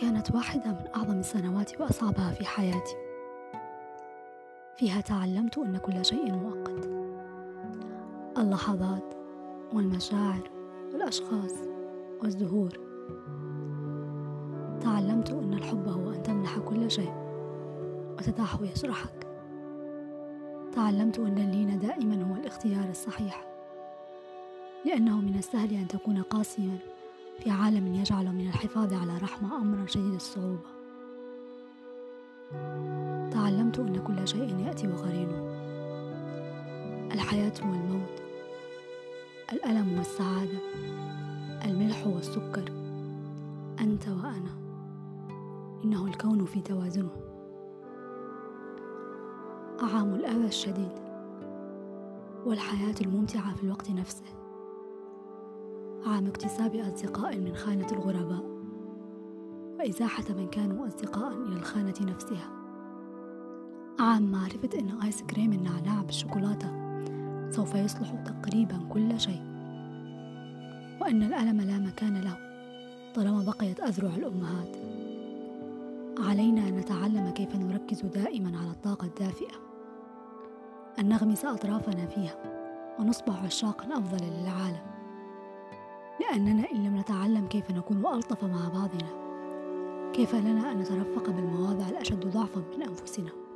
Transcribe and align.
كانت 0.00 0.34
واحدة 0.34 0.70
من 0.70 0.88
أعظم 0.96 1.18
السنوات 1.18 1.80
وأصعبها 1.80 2.30
في 2.30 2.46
حياتي. 2.46 2.96
فيها 4.76 5.00
تعلمت 5.00 5.58
أن 5.58 5.78
كل 5.78 6.04
شيء 6.04 6.32
مؤقت. 6.32 6.86
اللحظات 8.38 9.14
والمشاعر 9.72 10.50
والأشخاص 10.92 11.52
والزهور. 12.22 12.70
تعلمت 14.80 15.30
أن 15.30 15.54
الحب 15.54 15.88
هو 15.88 16.10
أن 16.10 16.22
تمنح 16.22 16.58
كل 16.58 16.90
شيء 16.90 17.12
وتدعه 18.18 18.58
يجرحك 18.62 19.26
تعلمت 20.72 21.18
أن 21.18 21.38
اللين 21.38 21.78
دائما 21.78 22.22
هو 22.22 22.34
الاختيار 22.34 22.90
الصحيح. 22.90 23.46
لأنه 24.84 25.20
من 25.20 25.34
السهل 25.38 25.74
أن 25.74 25.88
تكون 25.88 26.22
قاسيا. 26.22 26.78
في 27.38 27.50
عالم 27.50 27.94
يجعل 27.94 28.32
من 28.32 28.48
الحفاظ 28.48 28.92
على 28.92 29.18
رحمة 29.18 29.56
أمرا 29.56 29.86
شديد 29.86 30.14
الصعوبة. 30.14 30.68
تعلمت 33.30 33.78
أن 33.78 34.04
كل 34.06 34.28
شيء 34.28 34.58
يأتي 34.66 34.88
وقرينه 34.88 35.48
الحياة 37.12 37.52
والموت 37.62 38.22
الألم 39.52 39.98
والسعادة 39.98 40.58
الملح 41.64 42.06
والسكر. 42.06 42.72
أنت 43.80 44.08
وأنا. 44.08 44.58
إنه 45.84 46.06
الكون 46.06 46.44
في 46.44 46.60
توازنه. 46.60 47.10
أعام 49.82 50.14
الأذى 50.14 50.46
الشديد. 50.46 50.92
والحياة 52.46 52.94
الممتعة 53.00 53.54
في 53.54 53.62
الوقت 53.64 53.90
نفسه. 53.90 54.24
عام 56.08 56.26
اكتساب 56.26 56.76
أصدقاء 56.76 57.36
من 57.36 57.54
خانة 57.54 57.86
الغرباء 57.92 58.44
وإزاحة 59.78 60.24
من 60.28 60.48
كانوا 60.48 60.86
أصدقاء 60.86 61.32
إلى 61.32 61.56
الخانة 61.56 61.94
نفسها. 62.00 62.50
عام 64.00 64.32
معرفة 64.32 64.78
أن 64.78 65.00
آيس 65.04 65.22
كريم 65.22 65.52
النعناع 65.52 66.02
بالشوكولاتة 66.02 66.68
سوف 67.50 67.74
يصلح 67.74 68.10
تقريبا 68.10 68.78
كل 68.92 69.20
شيء 69.20 69.42
وأن 71.00 71.22
الألم 71.22 71.60
لا 71.60 71.78
مكان 71.78 72.20
له 72.20 72.36
طالما 73.14 73.42
بقيت 73.42 73.80
أذرع 73.80 74.14
الأمهات. 74.14 74.76
علينا 76.18 76.68
أن 76.68 76.76
نتعلم 76.76 77.30
كيف 77.30 77.56
نركز 77.56 78.00
دائما 78.02 78.58
على 78.58 78.70
الطاقة 78.70 79.06
الدافئة 79.06 79.56
أن 80.98 81.08
نغمس 81.08 81.44
أطرافنا 81.44 82.06
فيها 82.06 82.36
ونصبح 82.98 83.44
عشاقا 83.44 83.98
أفضل 83.98 84.26
للعالم. 84.26 84.97
لأننا 86.20 86.70
إن 86.72 86.84
لم 86.86 86.96
نتعلم 86.96 87.46
كيف 87.46 87.70
نكون 87.70 88.06
ألطف 88.06 88.44
مع 88.44 88.68
بعضنا. 88.68 89.28
كيف 90.12 90.34
لنا 90.34 90.72
أن 90.72 90.78
نترفق 90.78 91.30
بالمواضع 91.30 91.88
الأشد 91.88 92.26
ضعفا 92.26 92.62
من 92.76 92.82
أنفسنا؟ 92.82 93.47